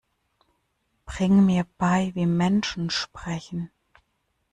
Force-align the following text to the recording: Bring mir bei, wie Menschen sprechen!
Bring 1.05 1.45
mir 1.45 1.63
bei, 1.77 2.09
wie 2.15 2.25
Menschen 2.25 2.89
sprechen! 2.89 3.69